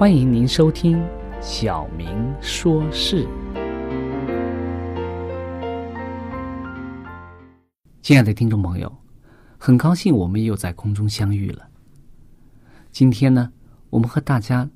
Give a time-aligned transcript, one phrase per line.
[0.00, 0.96] 欢迎您收听
[1.42, 3.26] 《小明说事》。
[8.00, 8.90] 亲爱的听众朋友，
[9.58, 11.68] 很高兴我们又在空中相遇了。
[12.90, 13.52] 今天呢，
[13.90, 14.66] 我们和大家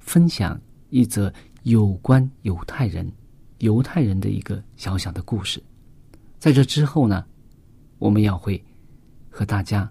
[0.00, 0.60] 分享
[0.90, 1.32] 一则
[1.62, 3.08] 有关犹太人、
[3.58, 5.62] 犹太人的一个小小的故事。
[6.40, 7.24] 在这之后呢，
[8.00, 8.60] 我们要会
[9.30, 9.88] 和大家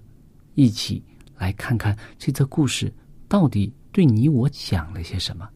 [0.55, 1.01] 一起
[1.37, 2.93] 来看看这则故事
[3.29, 3.71] 到底。
[3.91, 5.47] 对你我讲了些什么？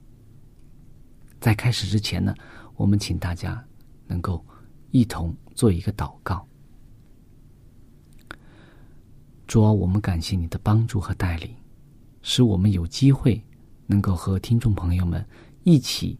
[1.39, 2.33] 在开始之前呢，
[2.75, 3.63] 我们请大家
[4.07, 4.43] 能够
[4.91, 6.45] 一同做一个祷告。
[9.47, 11.55] 主啊，我们感谢你的帮助和带领，
[12.23, 13.41] 使我们有机会
[13.85, 15.25] 能够和听众朋友们
[15.63, 16.19] 一起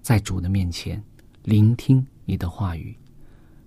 [0.00, 1.00] 在主的面前
[1.44, 2.96] 聆听你的话语。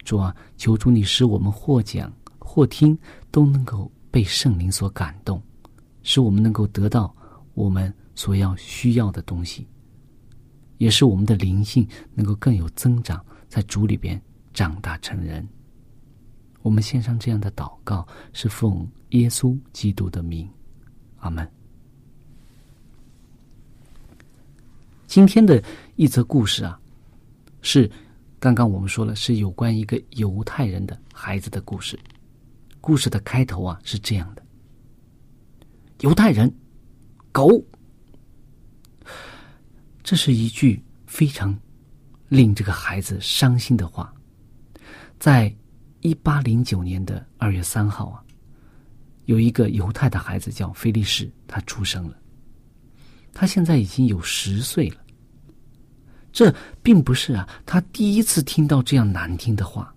[0.03, 2.97] 主啊，求主你使我们或讲或听
[3.31, 5.41] 都能够被圣灵所感动，
[6.01, 7.16] 使我们能够得到。
[7.53, 9.68] 我们所要需要的东西，
[10.78, 14.19] 也是我们的灵性能够更有增长，在主里边
[14.53, 15.47] 长大成人。
[16.62, 20.50] 我们献上这样的祷告，是奉耶稣基督的名，
[21.18, 21.47] 阿门。
[25.06, 25.63] 今天的
[25.96, 26.80] 一则故事啊，
[27.62, 27.90] 是
[28.40, 32.00] 刚刚我们说了，是有关一个犹太人的孩子的故事。
[32.81, 34.44] 故事的开头啊是这样的：
[36.00, 36.52] 犹太人。
[37.33, 37.61] 狗，
[40.03, 41.59] 这是一句非常
[42.29, 44.13] 令这个孩子伤心的话。
[45.19, 45.53] 在
[46.01, 48.23] 一八零九年的二月三号啊，
[49.25, 52.16] 有一个犹太的孩子叫菲利士，他出生了。
[53.33, 54.97] 他现在已经有十岁了。
[56.31, 59.91] 这并不是啊，他第一次听到这样难听的话。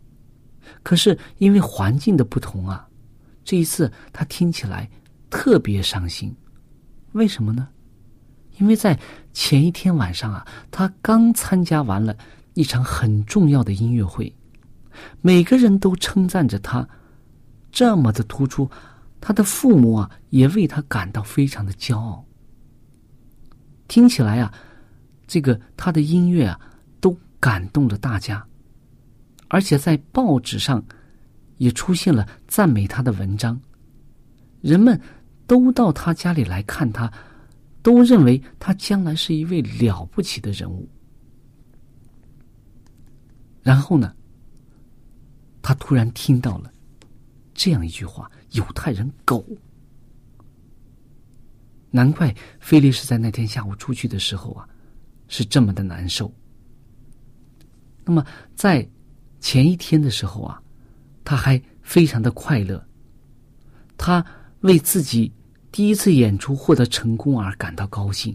[0.83, 2.89] 可是因为环境的不同啊，
[3.45, 4.89] 这一次他听起来
[5.29, 6.35] 特别伤心。
[7.13, 7.69] 为什么呢？
[8.59, 8.99] 因为在
[9.35, 12.17] 前一天晚上啊，他刚参加完了
[12.55, 14.35] 一场很重要的音乐会，
[15.21, 16.89] 每个人都称赞着他
[17.71, 18.71] 这么的突出，
[19.21, 22.25] 他的父母啊也为他感到非常的骄傲。
[23.89, 24.51] 听起来啊，
[25.27, 26.59] 这个他的音乐啊
[26.99, 28.43] 都感动了大家，
[29.49, 30.83] 而且在报纸上
[31.59, 33.61] 也出现了赞美他的文章，
[34.63, 34.99] 人们。
[35.47, 37.13] 都到他家里来看他，
[37.83, 40.89] 都认为他将来是一位了不起的人物。
[43.63, 44.15] 然后呢，
[45.63, 46.73] 他突然听到了
[47.55, 49.45] 这样一句话：“犹太人狗。”
[51.91, 54.69] 难怪菲利士在那天下午出去的时候啊，
[55.29, 56.31] 是这么的难受。
[58.05, 58.87] 那么在
[59.41, 60.63] 前一天的时候啊，
[61.25, 62.85] 他还非常的快乐，
[63.97, 64.25] 他
[64.67, 65.33] 为自己。
[65.73, 68.35] 第一次演出获得成功而感到高兴，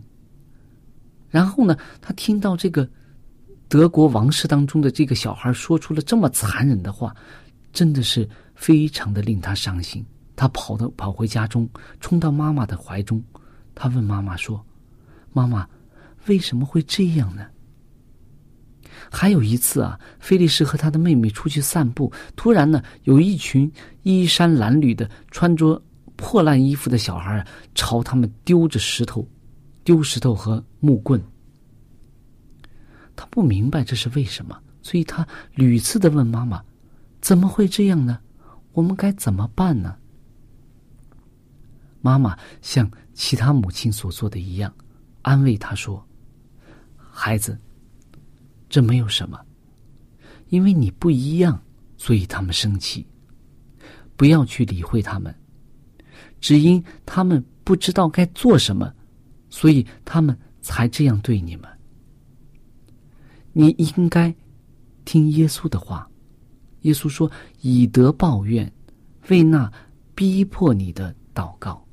[1.28, 2.88] 然后呢，他听到这个
[3.68, 7.16] 德国王室当中的这个小孩说出了这么残忍的话，
[7.74, 10.06] 真的是非常的令他伤心。
[10.36, 11.68] 他跑到跑回家中，
[12.00, 13.24] 冲到妈妈的怀中，
[13.74, 14.64] 他问妈妈说
[15.34, 15.68] ：“妈妈，
[16.28, 17.48] 为什么会这样呢？”
[19.10, 23.72] 还有一次啊，菲利士和他的妹妹出去散步，突然呢，有一群
[24.04, 25.82] 衣衫褴褛的、穿着
[26.22, 29.28] 破烂衣服的小孩朝他们丢着石头。
[29.84, 31.20] 丢石头和木棍，
[33.16, 36.64] 他不明白这是为什么，所以他屡次的问妈妈
[37.20, 38.20] ：“怎么会这样呢？
[38.74, 39.98] 我们该怎么办呢？”
[42.00, 44.72] 妈妈像其他母亲所做的一样，
[45.24, 46.08] 安慰他说
[46.96, 47.60] ：“孩子，
[48.70, 49.40] 这没有什么，
[50.50, 51.60] 因为你不一样，
[51.98, 53.04] 所以他们生气。
[54.16, 55.36] 不要去理会他们，
[56.42, 58.94] 只因他们不知道该做什么。”
[59.50, 61.70] 所以他们才这样对你们。
[63.54, 64.34] 你应该
[65.06, 66.10] 听耶稣的话。
[66.84, 67.30] 耶稣说
[67.62, 68.72] ：“以德报怨，
[69.28, 69.72] 为那
[70.16, 71.86] 逼迫你的祷告。”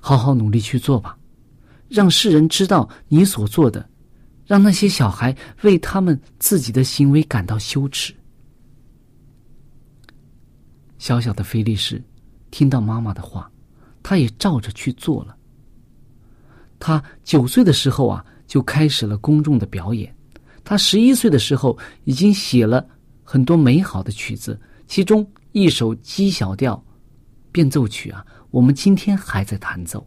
[0.00, 1.18] 好好努力去做吧，
[1.88, 3.88] 让世人知道你所做的，
[4.46, 8.14] 让那些小孩为他们自己的行为感到羞耻。
[10.98, 12.02] 小小的菲利士
[12.54, 13.50] 听到妈妈的话，
[14.00, 15.36] 他也照着去做了。
[16.78, 20.14] 他九岁的时候啊，就开始了公众的表演。
[20.62, 22.86] 他十一岁的时候，已经写了
[23.24, 24.56] 很多美好的曲子，
[24.86, 26.80] 其中一首 G 小调
[27.50, 30.06] 变奏曲啊，我们今天还在弹奏。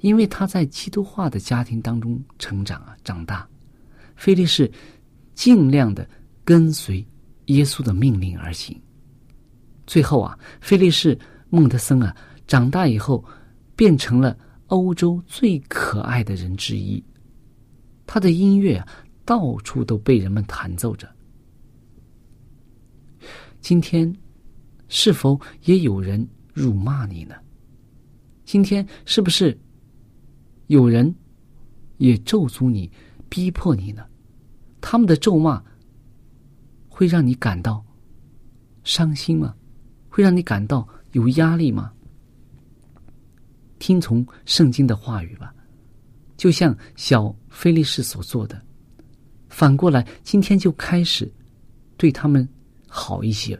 [0.00, 3.48] 因为他在基督化的家庭当中成长啊，长大，
[4.16, 4.68] 菲利士
[5.32, 6.04] 尽量的
[6.44, 7.06] 跟随
[7.46, 8.76] 耶稣的命令而行。
[9.90, 12.14] 最后啊，菲利士孟德森啊，
[12.46, 13.24] 长大以后
[13.74, 14.38] 变成了。
[14.68, 17.02] 欧洲最可爱的人之一，
[18.06, 18.86] 他的音乐啊，
[19.24, 21.12] 到处都被人们弹奏着。
[23.60, 24.14] 今天，
[24.86, 27.34] 是否也有人辱骂你呢？
[28.44, 29.58] 今天是不是
[30.68, 31.12] 有人
[31.96, 32.88] 也咒诅你、
[33.28, 34.06] 逼迫你呢？
[34.80, 35.60] 他们的咒骂
[36.88, 37.84] 会让你感到
[38.84, 39.56] 伤心吗？
[40.10, 41.90] 会让你感到有压力吗？
[43.78, 45.54] 听从圣经的话语吧，
[46.36, 48.60] 就像小菲利士所做的。
[49.48, 51.32] 反过来，今天就开始
[51.96, 52.46] 对他们
[52.86, 53.58] 好一些，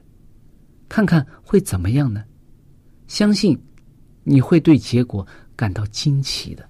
[0.88, 2.22] 看看会怎么样呢？
[3.06, 3.58] 相信
[4.22, 5.26] 你会对结果
[5.56, 6.69] 感到惊奇的。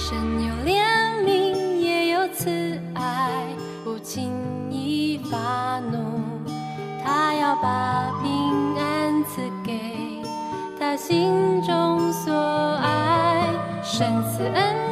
[0.00, 0.16] 神
[0.46, 0.80] 有怜
[1.24, 2.48] 悯，也有慈
[2.94, 3.44] 爱，
[3.84, 4.32] 不轻
[4.70, 5.98] 易发怒，
[7.04, 8.30] 他要把平
[8.80, 10.22] 安赐给
[10.78, 12.32] 他心中所
[12.76, 13.48] 爱，
[13.82, 14.87] 神赐恩。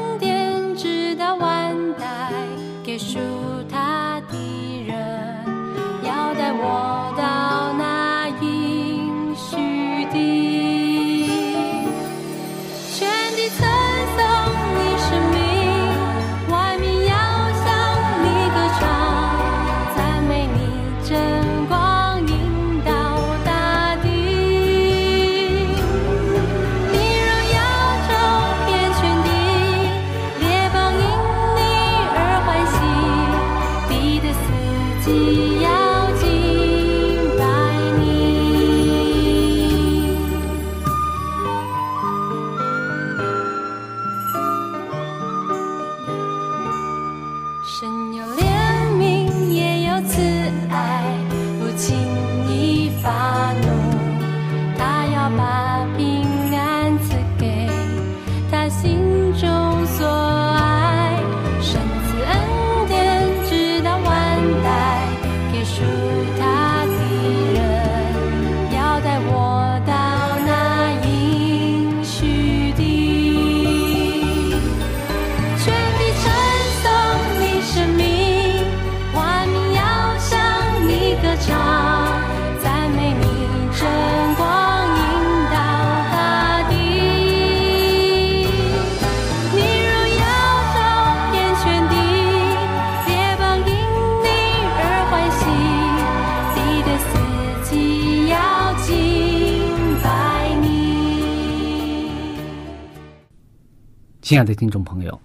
[104.26, 105.20] 亲爱的听众朋友，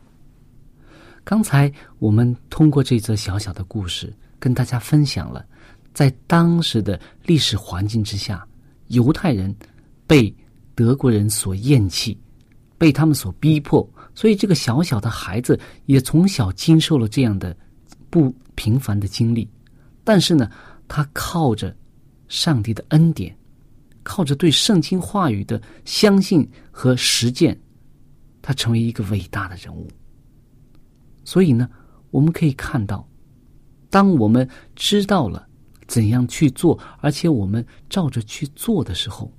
[1.24, 5.44] 刚才我们通过这则小小的故事，跟大家分享了，
[5.92, 8.48] 在当时的历史环境之下，
[8.90, 9.56] 犹太人
[10.06, 10.32] 被
[10.76, 12.16] 德国人所厌弃，
[12.78, 17.58] 被他们所逼迫，所以这个小小的孩子也从小经受了这样的
[18.12, 19.50] 不平凡的经历。
[20.04, 20.48] 但是呢，
[20.88, 21.76] 他靠着
[22.28, 23.36] 上帝的恩典，
[24.04, 27.60] 靠着对圣经话语的相信和实践，
[28.42, 29.88] 他成为一个伟大的人物。
[31.24, 31.70] 所以呢，
[32.10, 33.08] 我们可以看到，
[33.90, 35.48] 当我们知道了
[35.88, 39.32] 怎样去做，而且我们照着去做的时候，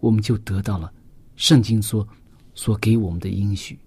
[0.00, 0.92] 我们就得到了
[1.36, 2.06] 圣经所
[2.54, 3.78] 所给我们的应许。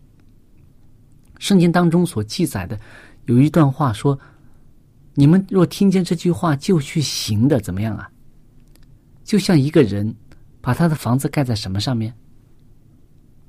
[1.40, 2.80] 圣经当中所记载的
[3.26, 4.18] 有一段话说
[5.16, 8.10] ：“你们若听见这句话就去行的，怎么样啊？
[9.24, 10.16] 就像一个人
[10.62, 12.16] 把他的房子盖在什么上面？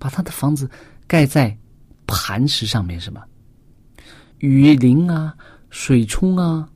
[0.03, 0.69] 把他的房子
[1.07, 1.57] 盖在
[2.09, 3.23] 磐石上面，是吗？”
[4.43, 5.33] 雨淋啊，
[5.71, 6.69] 水冲啊，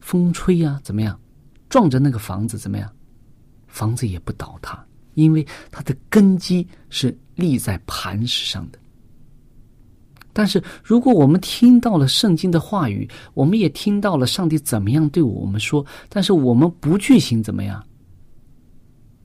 [0.00, 1.20] 风吹啊，怎么样？
[1.68, 2.90] 撞着那个房子怎么样？
[3.66, 4.82] 房子也不倒塌，
[5.12, 8.78] 因为它的根基是立在磐石上的。
[10.32, 17.84] 但是，如果我们听到了圣经的话语，我们也听到了上帝怎么样对我们说，但是我们不去行，怎么样？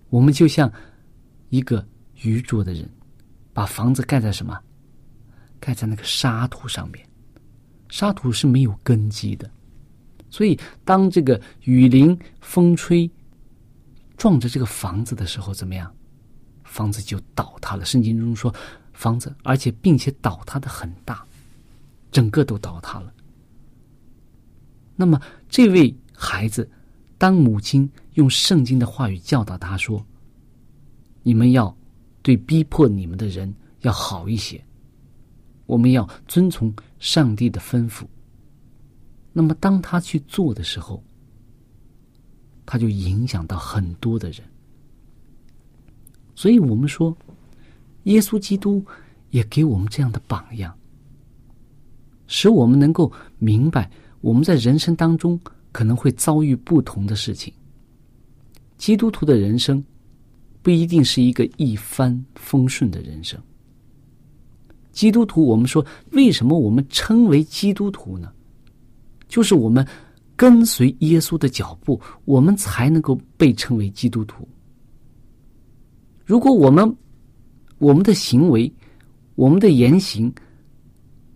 [0.09, 0.69] 我们就像
[1.49, 1.87] 一个
[2.23, 2.89] 愚拙的人，
[3.55, 4.59] 把房子盖在什么？
[5.61, 7.07] 盖在那个沙土上面。
[7.87, 9.49] 沙土是没有根基的，
[10.29, 13.09] 所以当这个雨淋、风吹
[14.17, 15.89] 撞着这个房子的时候，怎么样？
[16.65, 17.85] 房子就倒塌了。
[17.85, 18.53] 圣经中说，
[18.91, 21.25] 房子而且并且倒塌的很大，
[22.11, 23.13] 整个都倒塌了。
[24.97, 26.69] 那么这位孩子，
[27.17, 30.05] 当母亲用圣经的话语教导他说
[31.23, 31.73] ：“你们要
[32.25, 34.59] 对逼迫你们的人要好一些。”
[35.67, 38.03] 我们要遵从上帝的吩咐。
[39.33, 41.03] 那么，当他去做的时候，
[42.65, 44.41] 他就影响到很多的人。
[46.35, 47.15] 所以我们说，
[48.03, 48.85] 耶稣基督
[49.31, 50.77] 也给我们这样的榜样，
[52.27, 53.89] 使我们能够明白，
[54.21, 55.39] 我们在人生当中
[55.71, 57.51] 可能会遭遇不同的事情。
[58.77, 59.83] 基督徒的人生
[60.65, 63.39] 不一定是一个一帆风顺的人生。
[64.91, 68.33] 基督徒，我们说，为什么我们称为基督徒呢？
[69.27, 69.87] 就是我们
[70.35, 74.47] 跟随耶稣的脚步，我们才能够被称为基督徒。
[76.25, 76.95] 如果我们
[77.77, 78.73] 我们的行为、
[79.35, 80.33] 我们的言行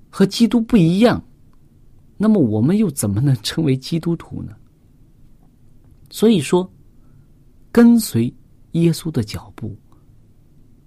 [0.09, 1.23] 和基督不一样，
[2.17, 4.55] 那么我们又怎么能称为基督徒呢？
[6.09, 6.67] 所以说，
[7.71, 8.33] 跟随
[8.81, 9.77] 耶稣的脚步，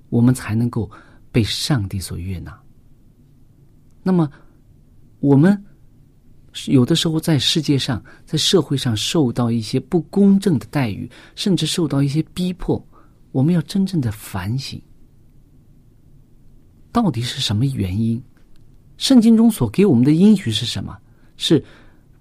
[0.08, 0.90] 我们才能够
[1.30, 2.58] 被上帝所悦纳。
[4.02, 4.30] 那么，
[5.20, 5.64] 我们
[6.66, 12.84] 有的时候在世界上、在社会上受到一些不公正的待遇，甚至受到一些逼迫，
[13.30, 14.80] 我们要真正的反省，
[16.90, 18.22] 到底是什么原因？
[18.98, 20.98] 圣经中所给我们的应许是什么？
[21.38, 21.64] 是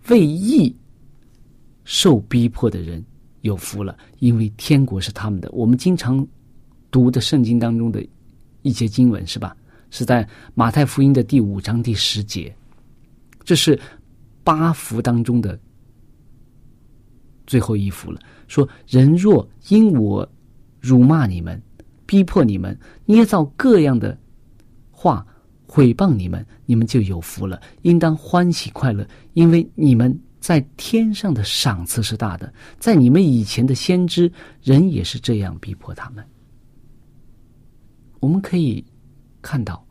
[0.08, 0.76] 为义
[1.84, 3.04] 受逼迫的人
[3.42, 5.50] 有福了，因为天国是他们的。
[5.52, 6.26] 我们经常
[6.90, 8.06] 读的圣经当中的
[8.62, 9.56] 一些经文，是吧？
[9.90, 12.56] 是在马太福音的第五章第十节，
[13.44, 13.78] 这是
[14.44, 15.60] 八福当中的
[17.46, 18.20] 最后一福了。
[18.48, 20.30] 说人若因我
[20.80, 21.62] 辱骂你们、
[22.06, 24.18] 逼迫你们、捏造各样的
[24.92, 25.26] 话
[25.66, 32.54] 毁谤你们，你们就有福了，应当欢喜快乐，因为你们在天上的赏赐是大的。
[32.78, 34.30] 在你们以前的先知
[34.62, 36.22] 人也是这样逼迫他们。
[38.20, 38.84] 我们可以。
[39.44, 39.84] 看到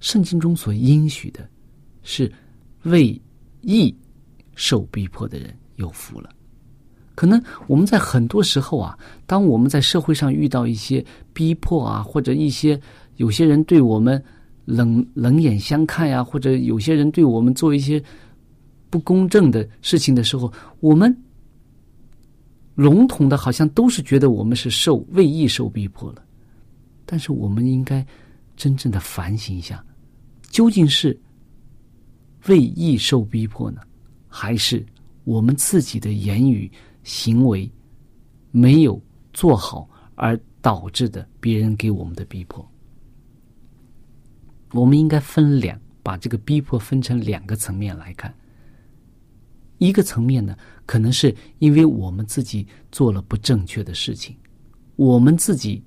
[0.00, 1.48] 圣经中所应许的，
[2.02, 2.30] 是
[2.82, 3.18] 为
[3.62, 3.96] 义
[4.54, 6.28] 受逼迫的人有福了。
[7.14, 12.78] 可能我们在很多时候啊，当我们在社会上遇到一些逼迫啊，或者一些
[13.14, 14.22] 有些人对我们
[14.66, 18.02] 冷冷眼相看呀，或者有些人对我们做一些
[18.90, 21.16] 不公正的事情的时候，我们
[22.74, 26.22] 笼统的好像都是觉得我们是受为义受逼迫了。
[27.06, 28.04] 但是我们应该
[28.56, 29.82] 真正的反省一下，
[30.50, 31.18] 究竟是
[32.48, 33.80] 为义受逼迫呢，
[34.28, 34.84] 还是
[35.24, 36.70] 我们自己的言语
[37.04, 37.70] 行为
[38.50, 39.00] 没有
[39.32, 42.68] 做好而导致的别人给我们的逼迫？
[44.72, 48.34] 我们应该分两，把这个逼迫分成两个层面来看。
[49.78, 50.56] 一个层面呢，
[50.86, 54.36] 可能是因为我们自己做了不正确的事情，
[54.96, 55.82] 我们自己。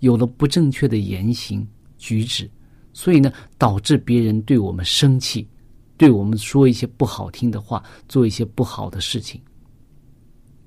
[0.00, 1.64] 有了不正确的言行
[1.96, 2.50] 举止，
[2.92, 5.48] 所以呢，导致别人对我们生气，
[5.96, 9.40] 对我们说一些不好听的话，做一些不好的事情。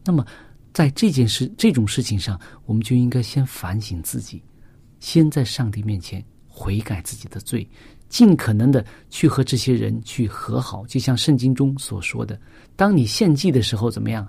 [0.05, 0.25] 那么，
[0.73, 4.41] 在这件事这种事情上，我们就应该先反省自己，
[5.01, 6.23] 先在上帝面前
[6.57, 7.67] 悔改自己的罪，
[8.07, 10.87] 尽可能的去和这些人去和好。
[10.87, 12.39] 就像圣经中所说的，
[12.77, 14.25] 当你献祭的时候，怎么样？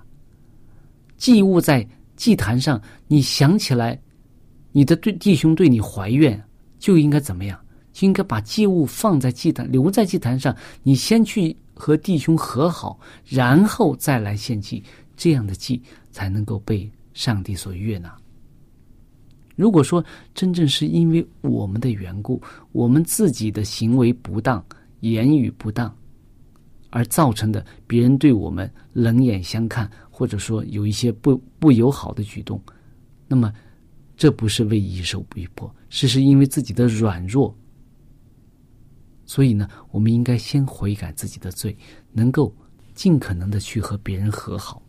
[1.16, 3.96] 祭物在祭坛上，你想起来，
[4.72, 6.42] 你的对弟兄对你怀怨，
[6.80, 7.58] 就应该怎么样？
[7.92, 10.54] 就应该把祭物放在祭坛，留在祭坛上。
[10.82, 14.82] 你先去和弟兄和好，然后再来献祭，
[15.16, 15.80] 这样的祭
[16.10, 18.14] 才能够被上帝所悦纳。
[19.56, 22.40] 如果说真正是因为我们的缘故，
[22.72, 24.64] 我们自己的行为不当、
[25.00, 25.92] 言语不当，
[26.90, 32.62] 而造成的别人对我们冷眼相看，或者说有一些不不友好的举动，
[33.26, 33.52] 那么
[34.14, 37.54] 这不是为以受逼迫，是是因为自己的软弱。
[39.24, 41.76] 所以呢，我们应该先悔改自己的罪，
[42.12, 42.54] 能够
[42.94, 44.80] 尽可能的去和别人和好。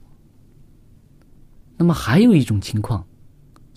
[1.78, 3.06] 那么还有一种情况，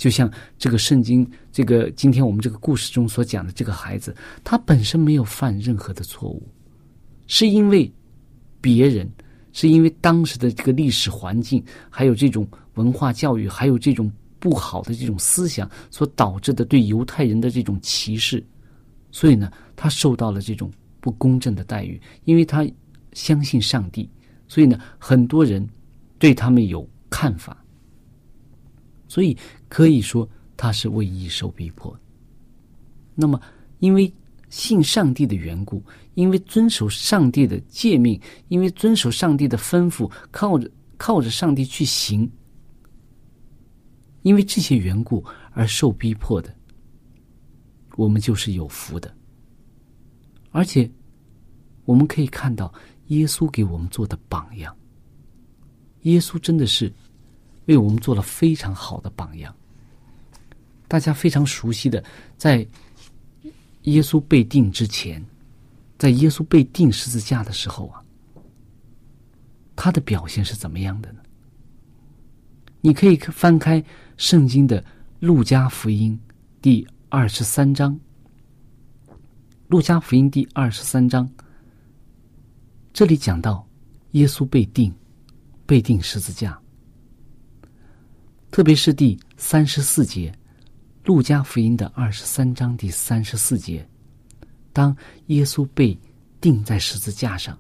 [0.01, 6.43] 就像这个圣经，这个今天我们这个故事中所讲的这个孩子，他本身没有犯任何的错误，
[7.27, 7.93] 是因为
[8.63, 9.07] 别人，
[9.53, 18.43] 是因为当时的这个历史环境，还有这种文化教育，还有这种不好的这种思想所导致的对犹太人的这种歧视。
[19.11, 22.67] 所以呢，他受到了这种不公正的待遇，因为他
[23.13, 24.09] 相信上帝，
[24.49, 25.69] 所以呢，很多人
[26.19, 27.60] 对他们有看法，
[29.11, 29.37] 所以
[29.69, 30.27] 可以说
[30.57, 31.99] 他是为义受逼迫。
[33.17, 33.39] 那么，
[33.81, 34.11] 因为
[34.51, 35.83] 信上帝的缘故，
[36.15, 42.31] 因为遵守上帝的诫命，因为遵守上帝的吩咐，靠着靠着上帝去行，
[44.23, 46.55] 因为这些缘故而受逼迫的。
[47.97, 49.13] 我们就是有福的，
[50.53, 50.89] 而且
[51.85, 52.73] 我们可以看到
[53.09, 54.75] 耶稣给我们做的榜样。
[56.03, 56.91] 耶稣真的是
[57.67, 59.55] 为我们做了非常好的榜样。
[60.89, 62.03] 大家非常熟悉的，
[62.37, 62.67] 在
[63.83, 65.25] 耶稣被定之前，
[65.99, 68.05] 在耶稣被定十字架的时候啊，
[69.75, 71.21] 他的表现是怎么样的呢？
[72.81, 73.85] 你可以翻开
[74.17, 74.85] 圣经的
[75.21, 76.19] 路加福音
[76.61, 76.87] 第。
[77.13, 77.93] 二十三章，
[79.67, 81.29] 《路加福音》第二十三章，
[82.93, 83.67] 这里讲到
[84.13, 84.95] 耶稣被定，
[85.67, 86.57] 被定十字架。
[88.51, 90.29] 特别是第三十四节，
[91.07, 93.89] 《路加福音》的二十三章第三十四节，
[94.73, 94.95] 当
[95.27, 95.97] 耶稣被
[96.41, 97.57] 钉在十字架上，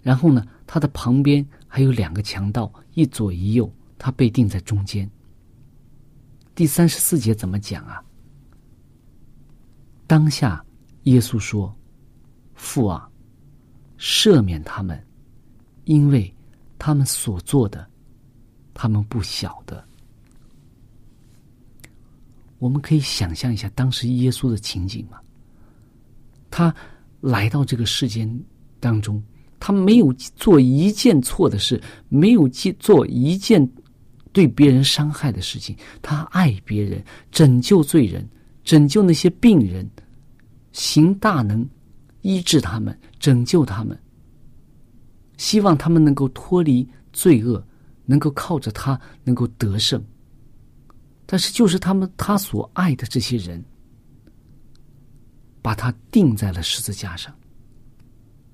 [0.00, 5.10] 然后呢，他的旁边还有两个强盗，一左一右，他被钉在中间。
[6.54, 8.00] 第三十四节怎么讲啊？
[10.06, 10.64] 当下，
[11.02, 11.76] 耶稣说
[12.54, 13.10] ：“父啊，
[13.98, 15.04] 赦免他们，
[15.84, 16.32] 因为
[16.78, 17.84] 他们所做的，
[18.72, 19.84] 他们不晓得。”
[22.58, 25.18] 我们可以想象一下当时耶稣的情景吗？
[26.50, 26.74] 他
[27.20, 28.28] 来到这个世间
[28.80, 29.22] 当中，
[29.60, 33.68] 他没有做一件错的事，没有做一件
[34.32, 35.76] 对别人伤害的事情。
[36.02, 38.28] 他爱别人，拯救罪人。
[38.64, 39.88] 拯救那些病人，
[40.72, 41.66] 行大能，
[42.20, 43.98] 医治他们，拯救他们。
[45.38, 47.66] 希望他们能够脱离罪恶，
[48.04, 50.04] 能够靠着他能够得胜。
[51.30, 53.62] 但是，就是他们他所爱的这些人，
[55.60, 57.36] 把他钉在了十字架上，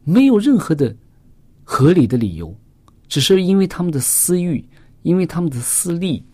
[0.02, 0.94] 没有任何的
[1.62, 2.52] 合理的理由，
[3.06, 4.68] 只是因为他们的私欲，
[5.02, 6.24] 因为他们的私利。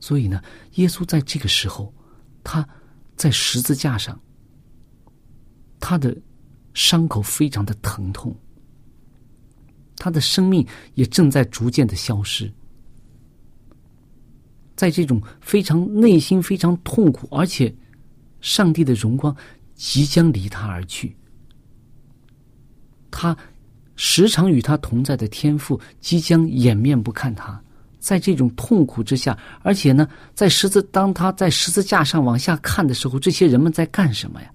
[0.00, 0.42] 所以呢，
[0.74, 1.90] 耶稣在这个时候，
[2.44, 2.68] 他
[3.16, 4.20] 在十字架上，
[5.80, 6.14] 他的
[6.74, 8.36] 伤口非常的疼痛，
[9.96, 12.52] 他的生命也正在逐渐的消失，
[14.76, 17.74] 在这种非常内心非常痛苦，而且
[18.40, 19.34] 上帝的荣光
[19.74, 21.16] 即将离他而去，
[23.10, 23.36] 他
[23.96, 27.60] 时常与他同在的天赋即将掩面不看他。
[27.98, 34.50] 在这种痛苦之下，而且呢，在十字当他在十字架上往下看的时候，这些人们在干什么呀？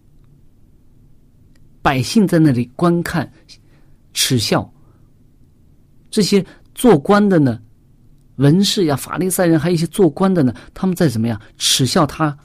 [1.82, 3.30] 百姓在那里观看、
[4.14, 4.72] 耻笑。
[6.10, 7.60] 这些做官的呢，
[8.42, 12.36] 文士呀、法利赛人，还有一些做官的呢，他们在怎么样耻笑他？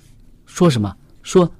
[0.45, 0.95] 说什么？
[1.23, 1.51] 说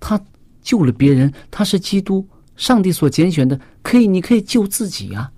[0.00, 0.20] 他
[0.60, 5.30] 救了别人，他是基督，上帝所拣选的，可以，你可以救自己啊。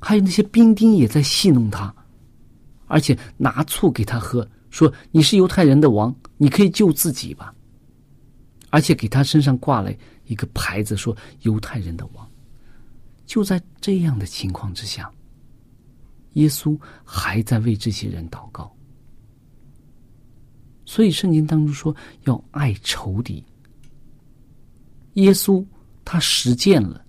[0.00, 1.94] 还有那些兵丁也在戏弄他，
[2.86, 7.54] 而且拿醋给他喝，说你是犹太人的王，你可以救自己吧。
[8.70, 9.92] 而且给他身上挂了
[10.24, 12.26] 一个牌子，说犹太人的王。
[13.26, 15.10] 就在这样的情况之下，
[16.34, 18.74] 耶稣还在为这些人祷告。
[20.84, 23.44] 所以圣经当中说要爱仇敌。
[25.14, 25.64] 耶稣
[26.04, 27.04] 他实践了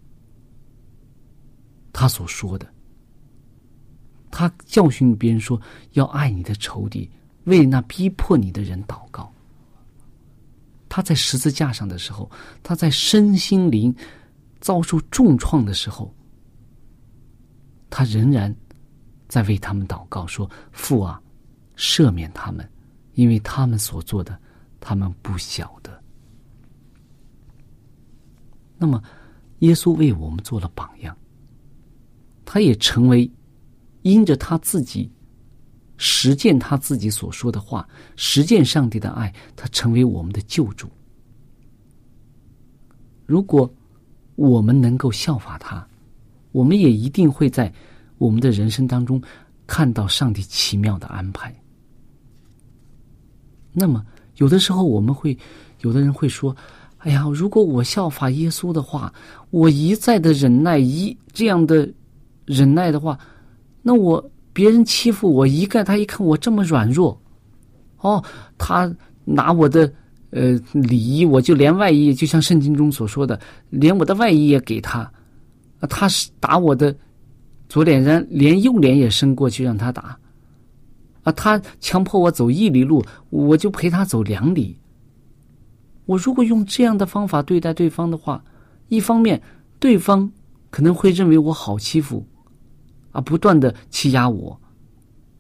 [1.94, 2.68] 他所说的，
[4.32, 5.62] 他教训别人说
[5.94, 7.10] 要爱你的仇敌，
[7.46, 9.32] 为那逼迫你的人祷告。
[10.88, 12.30] 他在十字架上的时候，
[12.64, 13.96] 他在身心灵
[14.60, 16.14] 遭受重创的时候，
[17.90, 18.54] 他仍然
[19.30, 21.22] 在为他们祷告，说：“父啊，
[21.78, 22.70] 赦免他们，
[23.14, 24.38] 因为他们所做的，
[24.82, 26.04] 他们不晓得。”
[28.78, 29.02] 那么，
[29.60, 31.16] 耶稣为我们做了榜样，
[32.44, 33.32] 他也成为
[34.02, 35.10] 因着他自己。
[36.02, 40.90] 实践他自己所说的话，实践上帝的爱，他成为我们的救主。
[43.26, 43.70] 如果
[44.36, 45.86] 我们能够效法他，
[46.54, 47.70] 我们也一定会在
[48.20, 49.20] 我们的人生当中
[49.66, 51.52] 看到上帝奇妙的安排。
[53.74, 54.06] 那么，
[54.38, 55.36] 有的时候我们会，
[55.82, 56.56] 有的人会说
[57.00, 59.12] ：“哎呀，如果我效法耶稣的话，
[59.50, 61.92] 我一再的忍耐，一这样的
[62.46, 63.18] 忍耐的话，
[63.82, 67.18] 那我。”别人欺负我一概，他一看我这么软弱，
[68.00, 68.22] 哦，
[68.58, 69.90] 他拿我的
[70.32, 75.00] 呃礼衣，我就连外衣，就像圣经中所说的，连我的外衣也给他，
[75.80, 76.94] 啊，他是打我的
[77.70, 80.20] 左脸人，连右脸也伸过去让他打，
[81.24, 84.78] 啊，他强迫我走一里路，我就陪他走两里。
[86.06, 88.44] 我如果用这样的方法对待对方的话，
[88.88, 89.42] 一方面
[89.80, 90.30] 对方
[90.72, 92.26] 可能会认为我好欺负。
[93.12, 94.60] 啊，不断的欺压我，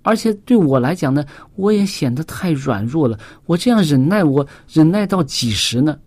[0.02, 1.24] 而且对我来讲呢，
[1.56, 3.16] 我也显得太软弱了。
[3.46, 6.00] 我这样忍耐，我忍耐到几时呢？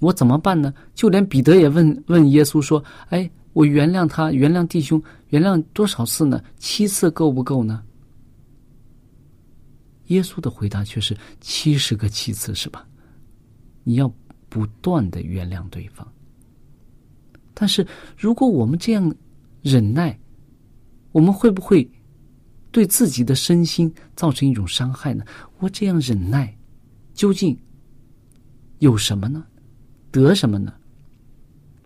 [0.00, 0.74] 我怎么办呢？
[0.94, 6.44] 就连彼得也问问耶稣说：“哎，我原谅他，原谅弟兄，原谅多少次呢？
[6.58, 7.82] 七次够不够呢？”
[10.08, 12.86] 耶稣的回答却是七十个七次，是吧？
[13.84, 14.12] 你要
[14.50, 16.06] 不断的原谅对方。
[17.54, 17.86] 但是
[18.16, 19.14] 如果我们这样，
[19.62, 20.18] 忍耐，
[21.12, 21.88] 我们会不会
[22.70, 25.24] 对自己的身心造成一种伤害呢？
[25.58, 26.54] 我这样忍耐，
[27.14, 27.56] 究竟
[28.80, 29.46] 有什么呢？
[30.10, 30.74] 得什么呢？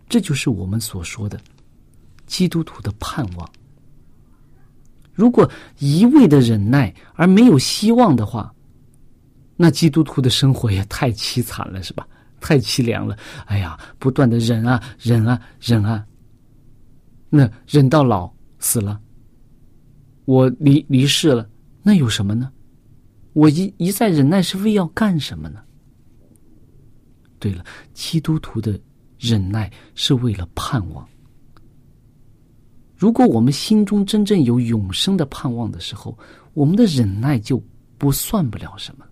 [0.09, 1.39] 这就是我们所说的
[2.29, 3.51] 基督徒的盼望。
[5.11, 8.53] 如果一味的忍耐而没有希望的话，
[9.57, 12.07] 那基督徒的生活也太凄惨了，是吧？
[12.39, 13.17] 太凄凉了。
[13.47, 16.05] 哎呀，不断的忍啊，忍啊，忍啊。
[17.29, 19.01] 那忍到老死了，
[20.23, 21.49] 我离离世了，
[21.83, 22.49] 那有什么呢？
[23.33, 25.61] 我一一再忍耐是为要干什么呢？
[27.39, 28.79] 对了，基督徒的
[29.17, 31.05] 忍耐是为了盼望。
[32.99, 36.15] 如果我们心中真正有永生的盼望的时候，
[36.53, 37.63] 我们的忍耐就
[37.97, 39.05] 不算不了什么。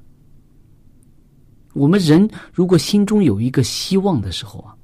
[1.74, 4.76] 我们人如果心中有一个希望的时候啊，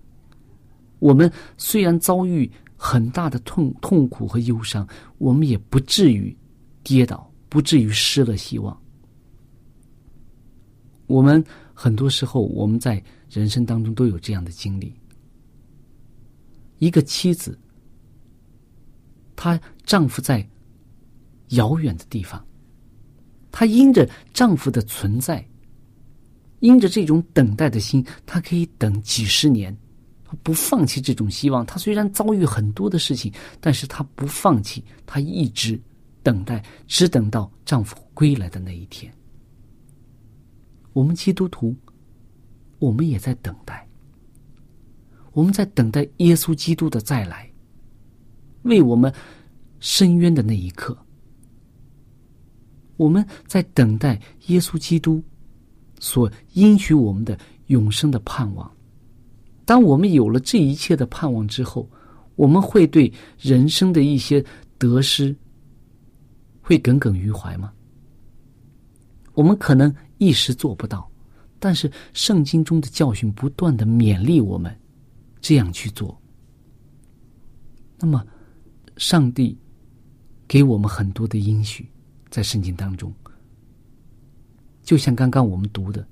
[1.00, 2.50] 我们虽然遭遇。
[2.76, 4.86] 很大的痛痛苦和忧伤，
[5.18, 6.36] 我们也不至于
[6.84, 8.78] 跌倒，不至于失了希望。
[11.08, 11.42] 我们
[11.74, 14.94] 很多时候，我们在人生当中都有这样的经历：
[16.80, 17.58] 一个妻子，
[19.36, 20.48] 她丈夫在
[21.50, 22.44] 遥远的地方，
[23.52, 25.46] 她因着丈夫的存在，
[26.60, 29.76] 因着这种等待的心，她可以等几十年。
[30.42, 35.80] 不放弃这种希望，她虽然遭遇很多的事情，但是她不放弃，她一直
[36.24, 39.14] 等待，只等到丈夫归来的那一天。
[40.92, 41.76] 我们基督徒，
[42.80, 43.88] 我们也在等待，
[45.34, 47.48] 我们在等待耶稣基督的再来，
[48.64, 49.14] 为我们
[49.80, 50.98] 伸冤的那一刻，
[52.98, 55.22] 我们在等待耶稣基督
[56.00, 58.70] 所应许我们的永生的盼望。
[59.66, 61.90] 当我们有了这一切的盼望之后，
[62.36, 64.44] 我们会对人生的一些
[64.78, 65.36] 得失
[66.62, 67.72] 会耿耿于怀吗？
[69.34, 71.10] 我们可能一时做不到，
[71.60, 74.74] 但是圣经中的教训不断的勉励我们
[75.42, 76.20] 这样去做。
[77.98, 78.26] 那么，
[78.98, 79.58] 上帝
[80.48, 81.90] 给我们很多的应许，
[82.30, 83.14] 在圣经当中，
[84.84, 86.08] 就像刚刚我们读的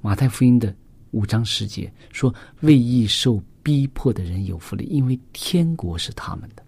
[0.00, 0.74] 马太福音的。
[1.12, 6.64] 五章十节说：“为义受逼迫的人有福了，因为天国是他们的。”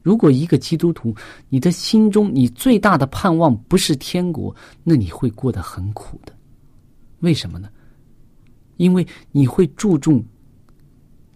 [0.00, 1.14] 如果一个基督徒，
[1.50, 6.32] 你的心中你最大的盼望不是天国，那你会过得很苦的。
[7.20, 7.68] 为什么呢？
[8.78, 10.24] 因为你会注重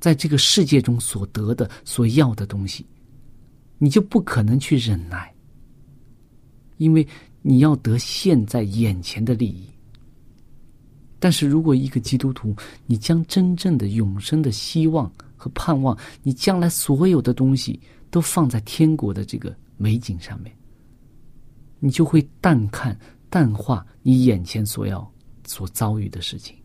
[0.01, 2.87] 在这个世界中所得的、所要的东西，
[3.79, 5.35] 你就不可能去忍耐，
[6.77, 7.07] 因为
[7.43, 9.69] 你要得现在眼前的利益。
[11.19, 12.55] 但是如果一个基督徒，
[12.87, 17.81] 你将真正的永生的希望和盼望，你将来所有的东西。
[18.11, 20.51] 都放在天国的这个美景上面，
[21.79, 25.07] 你就会淡看、淡化你眼前所要
[25.47, 26.57] 所遭遇的事情。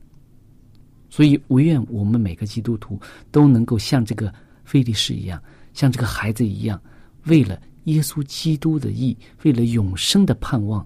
[1.13, 2.99] 所以，唯愿我们每个基督徒
[3.29, 4.33] 都能够像这个
[4.65, 5.39] 菲利士一样，
[5.71, 6.81] 像这个孩子一样，
[7.25, 10.83] 为了耶稣基督的义，为了永生的盼望，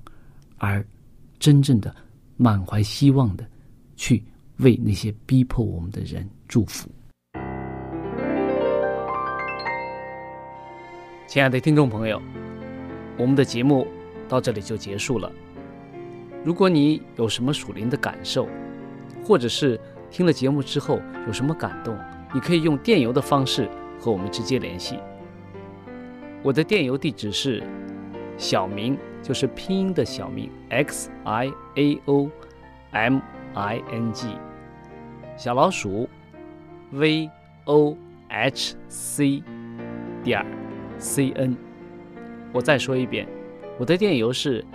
[0.57, 0.85] 而
[1.39, 1.95] 真正的
[2.35, 3.47] 满怀希望的
[3.95, 4.21] 去
[4.57, 6.89] 为那些逼迫我们的人祝福。
[11.25, 12.21] 亲爱的听众朋友，
[13.17, 13.87] 我们的节目
[14.27, 15.31] 到这里就结束了。
[16.43, 18.45] 如果你有什么属灵的感受，
[19.23, 21.97] 或者是听了节目之后有什么感动，
[22.33, 24.99] 你可以用电邮的方式和我们直接联系。
[26.43, 27.63] 我的电邮地址是
[28.37, 32.29] 小明，就是拼音的小明 x i a o
[32.91, 33.19] m
[33.53, 34.27] i n g，
[35.35, 36.07] 小老鼠
[36.91, 37.29] v
[37.65, 37.97] o
[38.29, 39.43] h c
[40.23, 40.45] 点。
[40.99, 41.55] c n，
[42.51, 43.27] 我再说一遍，
[43.77, 44.65] 我的电邮是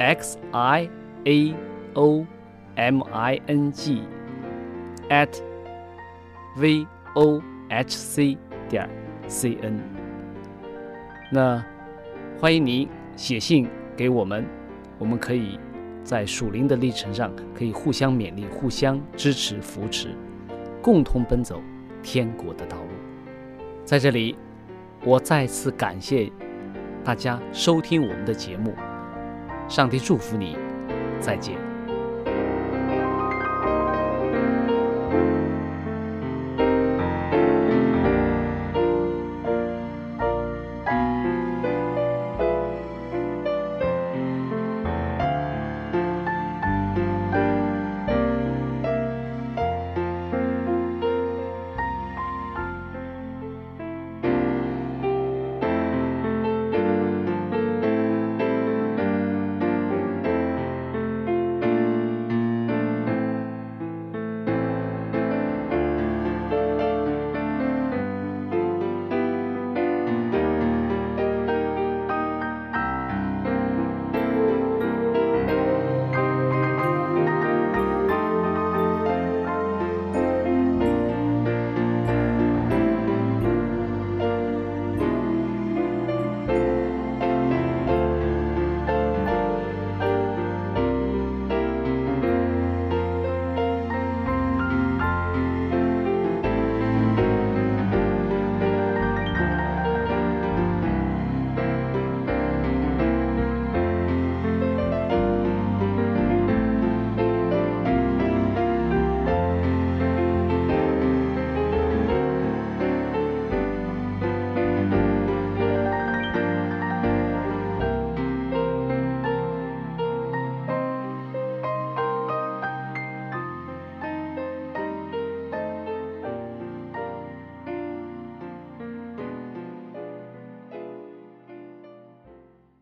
[0.00, 0.90] x i
[1.24, 1.54] a
[1.94, 2.26] o
[2.74, 4.02] m i n g
[5.12, 5.28] at
[6.56, 8.88] v o h c 点
[9.28, 9.78] c n。
[11.30, 11.62] 那
[12.40, 14.44] 欢迎您写信给我们，
[14.98, 15.60] 我们可以
[16.02, 20.08] 在属灵的历程上可以互相勉励、互相支持、扶持，
[20.80, 21.62] 共同奔走
[22.02, 22.88] 天国的道路。
[23.84, 24.34] 在这里。
[25.04, 26.30] 我再次感谢
[27.02, 28.72] 大家收听我们的节目，
[29.68, 30.56] 上帝祝福你，
[31.18, 31.71] 再见。